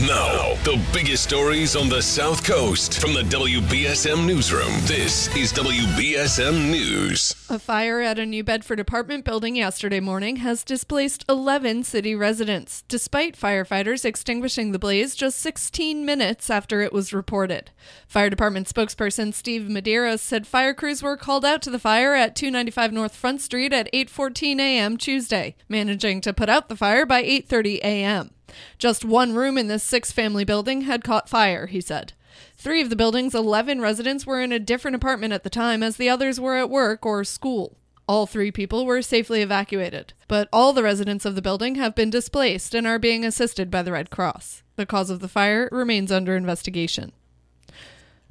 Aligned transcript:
Now, 0.00 0.54
the 0.64 0.82
biggest 0.90 1.22
stories 1.22 1.76
on 1.76 1.90
the 1.90 2.00
South 2.00 2.44
Coast 2.44 2.98
from 2.98 3.12
the 3.12 3.20
WBSM 3.24 4.26
Newsroom. 4.26 4.72
This 4.86 5.28
is 5.36 5.52
WBSM 5.52 6.70
News. 6.70 7.34
A 7.50 7.58
fire 7.58 8.00
at 8.00 8.18
a 8.18 8.24
New 8.24 8.42
Bedford 8.42 8.80
apartment 8.80 9.22
building 9.26 9.54
yesterday 9.54 10.00
morning 10.00 10.36
has 10.36 10.64
displaced 10.64 11.26
11 11.28 11.84
city 11.84 12.14
residents, 12.14 12.84
despite 12.88 13.38
firefighters 13.38 14.06
extinguishing 14.06 14.72
the 14.72 14.78
blaze 14.78 15.14
just 15.14 15.38
16 15.40 16.06
minutes 16.06 16.48
after 16.48 16.80
it 16.80 16.94
was 16.94 17.12
reported. 17.12 17.70
Fire 18.08 18.30
Department 18.30 18.68
spokesperson 18.68 19.34
Steve 19.34 19.68
Medeiros 19.68 20.20
said 20.20 20.46
fire 20.46 20.72
crews 20.72 21.02
were 21.02 21.18
called 21.18 21.44
out 21.44 21.60
to 21.60 21.70
the 21.70 21.78
fire 21.78 22.14
at 22.14 22.34
295 22.34 22.94
North 22.94 23.14
Front 23.14 23.42
Street 23.42 23.74
at 23.74 23.92
8:14 23.92 24.58
a.m. 24.58 24.96
Tuesday, 24.96 25.54
managing 25.68 26.22
to 26.22 26.32
put 26.32 26.48
out 26.48 26.70
the 26.70 26.76
fire 26.76 27.04
by 27.04 27.22
8:30 27.22 27.80
a.m. 27.80 28.30
Just 28.78 29.04
one 29.04 29.34
room 29.34 29.58
in 29.58 29.68
this 29.68 29.82
six 29.82 30.12
family 30.12 30.44
building 30.44 30.82
had 30.82 31.04
caught 31.04 31.28
fire, 31.28 31.66
he 31.66 31.80
said. 31.80 32.12
Three 32.56 32.80
of 32.80 32.90
the 32.90 32.96
building's 32.96 33.34
11 33.34 33.80
residents 33.80 34.26
were 34.26 34.40
in 34.40 34.52
a 34.52 34.58
different 34.58 34.94
apartment 34.94 35.32
at 35.32 35.44
the 35.44 35.50
time, 35.50 35.82
as 35.82 35.96
the 35.96 36.08
others 36.08 36.40
were 36.40 36.56
at 36.56 36.70
work 36.70 37.04
or 37.04 37.24
school. 37.24 37.76
All 38.08 38.26
three 38.26 38.50
people 38.50 38.84
were 38.84 39.00
safely 39.00 39.42
evacuated, 39.42 40.12
but 40.28 40.48
all 40.52 40.72
the 40.72 40.82
residents 40.82 41.24
of 41.24 41.34
the 41.34 41.42
building 41.42 41.76
have 41.76 41.94
been 41.94 42.10
displaced 42.10 42.74
and 42.74 42.86
are 42.86 42.98
being 42.98 43.24
assisted 43.24 43.70
by 43.70 43.82
the 43.82 43.92
Red 43.92 44.10
Cross. 44.10 44.62
The 44.76 44.86
cause 44.86 45.10
of 45.10 45.20
the 45.20 45.28
fire 45.28 45.68
remains 45.70 46.10
under 46.10 46.36
investigation. 46.36 47.12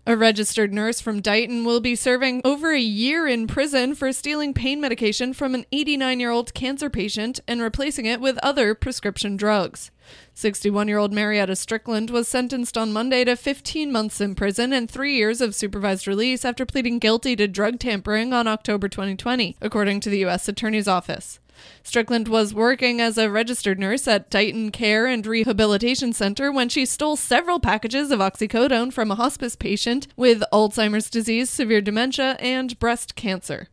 A 0.08 0.18
registered 0.18 0.74
nurse 0.74 1.00
from 1.00 1.22
Dighton 1.22 1.64
will 1.64 1.80
be 1.80 1.96
serving 1.96 2.42
over 2.44 2.74
a 2.74 2.80
year 2.80 3.28
in 3.28 3.46
prison 3.46 3.94
for 3.94 4.12
stealing 4.12 4.52
pain 4.52 4.82
medication 4.82 5.32
from 5.32 5.54
an 5.54 5.66
89 5.72 6.20
year 6.20 6.32
old 6.32 6.56
cancer 6.56 6.90
patient 6.90 7.40
and 7.48 7.62
replacing 7.62 8.08
it 8.08 8.20
with 8.20 8.40
other 8.40 8.74
prescription 8.74 9.38
drugs. 9.38 9.92
61 10.34 10.88
year 10.88 10.98
old 10.98 11.14
Marietta 11.14 11.56
Strickland 11.56 12.10
was 12.10 12.28
sentenced 12.28 12.78
on 12.78 12.94
Monday 12.94 13.24
to 13.24 13.36
15 13.36 13.92
months 13.92 14.22
in 14.22 14.36
prison 14.36 14.74
and 14.74 14.90
three 14.90 15.16
years 15.16 15.42
of 15.42 15.56
supervised 15.56 16.08
release 16.08 16.46
after 16.46 16.66
pleading 16.66 17.00
guilty 17.00 17.36
to 17.36 17.48
drug 17.48 17.80
tampering 17.80 18.34
on 18.34 18.48
October 18.48 18.88
2020, 18.88 19.58
according 19.62 20.00
to 20.00 20.10
the 20.10 20.20
U.S. 20.20 20.48
Attorney's 20.48 20.88
Office. 20.88 21.40
Strickland 21.84 22.28
was 22.28 22.54
working 22.54 23.00
as 23.00 23.18
a 23.18 23.30
registered 23.30 23.80
nurse 23.80 24.08
at 24.08 24.30
Dighton 24.30 24.72
Care 24.72 25.06
and 25.06 25.26
Rehabilitation 25.26 26.14
Center 26.14 26.52
when 26.52 26.70
she 26.70 26.86
stole 26.86 27.16
several 27.16 27.60
packages 27.60 28.12
of 28.12 28.20
oxycodone 28.20 28.92
from 28.92 29.12
a 29.12 29.16
hospice 29.16 29.56
patient 29.56 30.08
with 30.16 30.44
Alzheimer's 30.52 31.10
disease, 31.10 31.50
severe 31.50 31.82
dementia, 31.82 32.36
and 32.40 32.80
breast 32.80 33.16
cancer. 33.16 33.68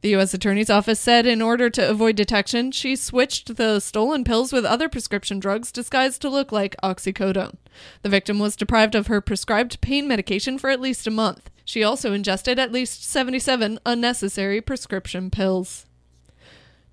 The 0.00 0.10
U.S. 0.10 0.34
Attorney's 0.34 0.70
Office 0.70 1.00
said 1.00 1.26
in 1.26 1.42
order 1.42 1.68
to 1.70 1.88
avoid 1.88 2.16
detection, 2.16 2.70
she 2.70 2.96
switched 2.96 3.56
the 3.56 3.80
stolen 3.80 4.24
pills 4.24 4.52
with 4.52 4.64
other 4.64 4.88
prescription 4.88 5.38
drugs 5.38 5.72
disguised 5.72 6.22
to 6.22 6.30
look 6.30 6.52
like 6.52 6.76
oxycodone. 6.82 7.56
The 8.02 8.08
victim 8.08 8.38
was 8.38 8.56
deprived 8.56 8.94
of 8.94 9.08
her 9.08 9.20
prescribed 9.20 9.80
pain 9.80 10.06
medication 10.06 10.58
for 10.58 10.70
at 10.70 10.80
least 10.80 11.06
a 11.06 11.10
month. 11.10 11.50
She 11.64 11.82
also 11.82 12.12
ingested 12.12 12.58
at 12.58 12.72
least 12.72 13.04
77 13.04 13.78
unnecessary 13.84 14.60
prescription 14.60 15.30
pills. 15.30 15.84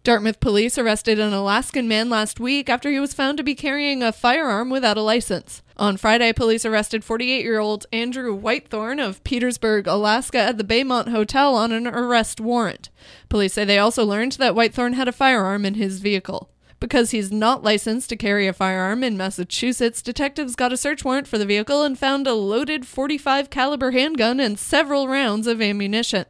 Dartmouth 0.03 0.39
police 0.39 0.77
arrested 0.77 1.19
an 1.19 1.33
Alaskan 1.33 1.87
man 1.87 2.09
last 2.09 2.39
week 2.39 2.69
after 2.69 2.91
he 2.91 2.99
was 2.99 3.13
found 3.13 3.37
to 3.37 3.43
be 3.43 3.55
carrying 3.55 4.03
a 4.03 4.11
firearm 4.11 4.69
without 4.69 4.97
a 4.97 5.01
license. 5.01 5.63
On 5.77 5.97
Friday, 5.97 6.31
police 6.31 6.63
arrested 6.63 7.03
48 7.03 7.43
year 7.43 7.59
old 7.59 7.85
Andrew 7.91 8.39
Whitethorn 8.39 9.05
of 9.05 9.21
Petersburg, 9.25 9.87
Alaska, 9.87 10.37
at 10.37 10.57
the 10.57 10.63
Baymont 10.63 11.09
Hotel 11.09 11.53
on 11.53 11.73
an 11.73 11.85
arrest 11.85 12.39
warrant. 12.39 12.89
Police 13.27 13.53
say 13.53 13.65
they 13.65 13.77
also 13.77 14.05
learned 14.05 14.33
that 14.33 14.53
Whitethorn 14.53 14.93
had 14.93 15.09
a 15.09 15.11
firearm 15.11 15.65
in 15.65 15.73
his 15.73 15.99
vehicle. 15.99 16.49
Because 16.79 17.11
he's 17.11 17.29
not 17.29 17.63
licensed 17.63 18.07
to 18.09 18.15
carry 18.15 18.47
a 18.47 18.53
firearm 18.53 19.03
in 19.03 19.17
Massachusetts, 19.17 20.01
detectives 20.01 20.55
got 20.55 20.71
a 20.71 20.77
search 20.77 21.03
warrant 21.03 21.27
for 21.27 21.37
the 21.37 21.45
vehicle 21.45 21.83
and 21.83 21.99
found 21.99 22.25
a 22.25 22.33
loaded 22.33 22.87
45 22.87 23.49
caliber 23.49 23.91
handgun 23.91 24.39
and 24.39 24.57
several 24.57 25.09
rounds 25.09 25.45
of 25.45 25.61
ammunition. 25.61 26.25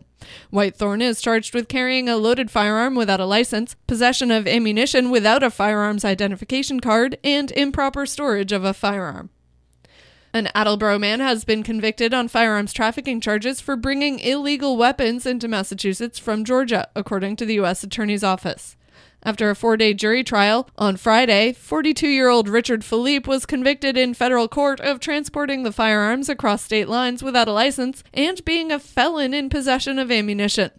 Whitethorn 0.51 1.01
is 1.03 1.21
charged 1.21 1.53
with 1.53 1.67
carrying 1.67 2.09
a 2.09 2.17
loaded 2.17 2.49
firearm 2.49 2.95
without 2.95 3.19
a 3.19 3.25
license, 3.25 3.75
possession 3.85 4.31
of 4.31 4.47
ammunition 4.47 5.11
without 5.11 5.43
a 5.43 5.51
firearms 5.51 6.03
identification 6.03 6.79
card, 6.79 7.19
and 7.23 7.51
improper 7.51 8.07
storage 8.07 8.51
of 8.51 8.63
a 8.63 8.73
firearm. 8.73 9.29
An 10.35 10.49
Attleboro 10.53 10.99
man 10.99 11.21
has 11.21 11.45
been 11.45 11.63
convicted 11.63 12.13
on 12.13 12.27
firearms 12.27 12.73
trafficking 12.73 13.21
charges 13.21 13.61
for 13.61 13.77
bringing 13.77 14.19
illegal 14.19 14.75
weapons 14.75 15.25
into 15.25 15.47
Massachusetts 15.47 16.19
from 16.19 16.43
Georgia, 16.43 16.89
according 16.93 17.37
to 17.37 17.45
the 17.45 17.53
U.S. 17.53 17.85
Attorney's 17.85 18.21
Office. 18.21 18.75
After 19.23 19.49
a 19.49 19.55
four 19.55 19.77
day 19.77 19.93
jury 19.93 20.25
trial 20.25 20.67
on 20.77 20.97
Friday, 20.97 21.53
42 21.53 22.09
year 22.09 22.27
old 22.27 22.49
Richard 22.49 22.83
Philippe 22.83 23.29
was 23.29 23.45
convicted 23.45 23.95
in 23.95 24.13
federal 24.13 24.49
court 24.49 24.81
of 24.81 24.99
transporting 24.99 25.63
the 25.63 25.71
firearms 25.71 26.27
across 26.27 26.63
state 26.63 26.89
lines 26.89 27.23
without 27.23 27.47
a 27.47 27.53
license 27.53 28.03
and 28.13 28.43
being 28.43 28.73
a 28.73 28.77
felon 28.77 29.33
in 29.33 29.47
possession 29.47 29.97
of 29.97 30.11
ammunition. 30.11 30.69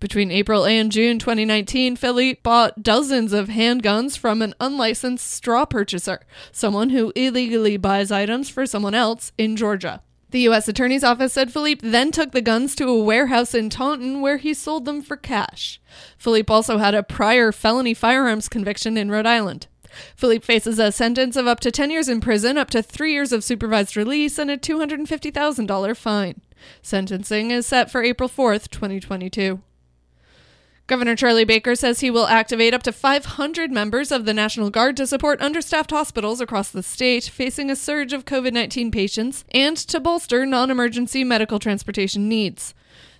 Between 0.00 0.30
April 0.30 0.64
and 0.64 0.90
June 0.90 1.18
2019, 1.18 1.96
Philippe 1.96 2.40
bought 2.42 2.82
dozens 2.82 3.32
of 3.32 3.48
handguns 3.48 4.16
from 4.16 4.42
an 4.42 4.54
unlicensed 4.60 5.30
straw 5.30 5.64
purchaser, 5.64 6.20
someone 6.52 6.90
who 6.90 7.12
illegally 7.14 7.76
buys 7.76 8.10
items 8.10 8.48
for 8.48 8.66
someone 8.66 8.94
else 8.94 9.32
in 9.36 9.56
Georgia. 9.56 10.02
The 10.30 10.40
U.S. 10.40 10.68
Attorney's 10.68 11.04
Office 11.04 11.32
said 11.32 11.50
Philippe 11.50 11.88
then 11.88 12.10
took 12.12 12.32
the 12.32 12.42
guns 12.42 12.74
to 12.74 12.88
a 12.88 13.02
warehouse 13.02 13.54
in 13.54 13.70
Taunton 13.70 14.20
where 14.20 14.36
he 14.36 14.52
sold 14.52 14.84
them 14.84 15.00
for 15.00 15.16
cash. 15.16 15.80
Philippe 16.18 16.52
also 16.52 16.76
had 16.76 16.94
a 16.94 17.02
prior 17.02 17.50
felony 17.50 17.94
firearms 17.94 18.48
conviction 18.48 18.98
in 18.98 19.10
Rhode 19.10 19.24
Island. 19.24 19.68
Philippe 20.16 20.44
faces 20.44 20.78
a 20.78 20.92
sentence 20.92 21.36
of 21.36 21.46
up 21.46 21.60
to 21.60 21.70
10 21.70 21.90
years 21.90 22.08
in 22.08 22.20
prison, 22.20 22.58
up 22.58 22.70
to 22.70 22.82
three 22.82 23.12
years 23.12 23.32
of 23.32 23.44
supervised 23.44 23.96
release, 23.96 24.38
and 24.38 24.50
a 24.50 24.56
$250,000 24.56 25.96
fine. 25.96 26.40
Sentencing 26.82 27.50
is 27.50 27.66
set 27.66 27.90
for 27.90 28.02
April 28.02 28.28
4th, 28.28 28.68
2022. 28.68 29.60
Governor 30.88 31.16
Charlie 31.16 31.44
Baker 31.44 31.74
says 31.74 32.00
he 32.00 32.10
will 32.10 32.26
activate 32.26 32.72
up 32.72 32.82
to 32.84 32.92
500 32.92 33.70
members 33.70 34.10
of 34.10 34.24
the 34.24 34.32
National 34.32 34.70
Guard 34.70 34.96
to 34.96 35.06
support 35.06 35.42
understaffed 35.42 35.90
hospitals 35.90 36.40
across 36.40 36.70
the 36.70 36.82
state 36.82 37.24
facing 37.24 37.70
a 37.70 37.76
surge 37.76 38.14
of 38.14 38.24
COVID 38.24 38.54
19 38.54 38.90
patients 38.90 39.44
and 39.52 39.76
to 39.76 40.00
bolster 40.00 40.46
non 40.46 40.70
emergency 40.70 41.24
medical 41.24 41.58
transportation 41.58 42.26
needs. 42.26 42.74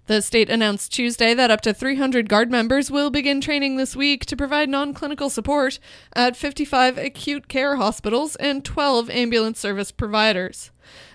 The 0.08 0.22
state 0.22 0.48
announced 0.48 0.90
Tuesday 0.90 1.34
that 1.34 1.50
up 1.50 1.60
to 1.60 1.74
300 1.74 2.30
Guard 2.30 2.50
members 2.50 2.90
will 2.90 3.10
begin 3.10 3.42
training 3.42 3.76
this 3.76 3.94
week 3.94 4.24
to 4.24 4.38
provide 4.38 4.70
non 4.70 4.94
clinical 4.94 5.28
support 5.28 5.78
at 6.14 6.34
55 6.34 6.96
acute 6.96 7.46
care 7.46 7.76
hospitals 7.76 8.34
and 8.36 8.64
12 8.64 9.10
ambulance 9.10 9.60
service 9.60 9.92
providers. 9.92 10.70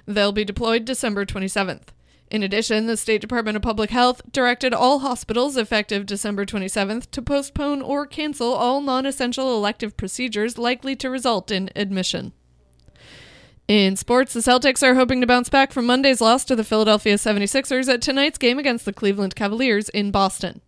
They'll 0.05 0.31
be 0.31 0.45
deployed 0.45 0.85
December 0.85 1.25
27th. 1.25 1.87
In 2.29 2.43
addition, 2.43 2.85
the 2.85 2.95
State 2.95 3.21
Department 3.21 3.55
of 3.55 3.63
Public 3.63 3.89
Health 3.89 4.21
directed 4.31 4.75
all 4.75 4.99
hospitals 4.99 5.57
effective 5.57 6.05
December 6.05 6.45
27th 6.45 7.09
to 7.09 7.21
postpone 7.23 7.81
or 7.81 8.05
cancel 8.05 8.53
all 8.53 8.79
non 8.79 9.07
essential 9.07 9.55
elective 9.55 9.97
procedures 9.97 10.59
likely 10.59 10.95
to 10.97 11.09
result 11.09 11.49
in 11.49 11.71
admission. 11.75 12.31
In 13.67 13.95
sports, 13.95 14.33
the 14.33 14.41
Celtics 14.41 14.83
are 14.83 14.95
hoping 14.95 15.21
to 15.21 15.27
bounce 15.27 15.47
back 15.47 15.71
from 15.71 15.85
Monday's 15.85 16.19
loss 16.19 16.43
to 16.45 16.55
the 16.55 16.65
Philadelphia 16.65 17.15
76ers 17.15 17.87
at 17.87 18.01
tonight's 18.01 18.37
game 18.37 18.59
against 18.59 18.83
the 18.83 18.91
Cleveland 18.91 19.35
Cavaliers 19.35 19.87
in 19.89 20.11
Boston. 20.11 20.59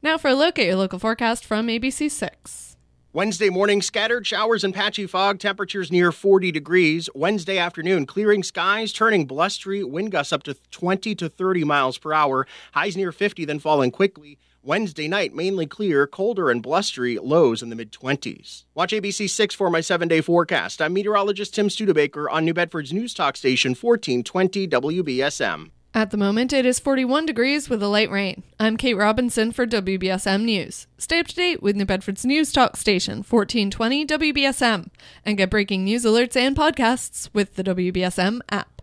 Now 0.00 0.16
for 0.16 0.28
a 0.28 0.34
look 0.34 0.56
at 0.58 0.66
your 0.66 0.76
local 0.76 1.00
forecast 1.00 1.44
from 1.44 1.66
ABC6. 1.66 2.76
Wednesday 3.12 3.50
morning, 3.50 3.82
scattered 3.82 4.24
showers 4.24 4.62
and 4.62 4.72
patchy 4.72 5.04
fog, 5.04 5.40
temperatures 5.40 5.90
near 5.90 6.12
40 6.12 6.52
degrees. 6.52 7.08
Wednesday 7.12 7.58
afternoon, 7.58 8.06
clearing 8.06 8.44
skies, 8.44 8.92
turning 8.92 9.26
blustery, 9.26 9.82
wind 9.82 10.12
gusts 10.12 10.32
up 10.32 10.44
to 10.44 10.54
20 10.70 11.16
to 11.16 11.28
30 11.28 11.64
miles 11.64 11.98
per 11.98 12.12
hour, 12.12 12.46
highs 12.70 12.96
near 12.96 13.10
50, 13.10 13.44
then 13.44 13.58
falling 13.58 13.90
quickly. 13.90 14.38
Wednesday 14.62 15.08
night, 15.08 15.34
mainly 15.34 15.66
clear, 15.66 16.06
colder 16.06 16.50
and 16.50 16.62
blustery, 16.62 17.18
lows 17.18 17.64
in 17.64 17.68
the 17.68 17.74
mid 17.74 17.90
20s. 17.90 18.66
Watch 18.76 18.92
ABC 18.92 19.28
6 19.28 19.54
for 19.56 19.70
my 19.70 19.80
seven 19.80 20.06
day 20.06 20.20
forecast. 20.20 20.80
I'm 20.80 20.92
meteorologist 20.92 21.52
Tim 21.52 21.68
Studebaker 21.68 22.30
on 22.30 22.44
New 22.44 22.54
Bedford's 22.54 22.92
News 22.92 23.12
Talk 23.12 23.36
Station 23.36 23.70
1420 23.72 24.68
WBSM. 24.68 25.70
At 25.92 26.12
the 26.12 26.16
moment, 26.16 26.52
it 26.52 26.64
is 26.64 26.78
41 26.78 27.26
degrees 27.26 27.68
with 27.68 27.82
a 27.82 27.88
light 27.88 28.10
rain. 28.12 28.44
I'm 28.60 28.76
Kate 28.76 28.94
Robinson 28.94 29.50
for 29.50 29.66
WBSM 29.66 30.44
News. 30.44 30.86
Stay 30.98 31.18
up 31.18 31.26
to 31.26 31.34
date 31.34 31.64
with 31.64 31.74
New 31.74 31.84
Bedford's 31.84 32.24
News 32.24 32.52
Talk 32.52 32.76
Station, 32.76 33.24
1420 33.28 34.06
WBSM, 34.06 34.88
and 35.24 35.36
get 35.36 35.50
breaking 35.50 35.84
news 35.84 36.04
alerts 36.04 36.36
and 36.36 36.54
podcasts 36.54 37.28
with 37.32 37.56
the 37.56 37.64
WBSM 37.64 38.38
app. 38.50 38.79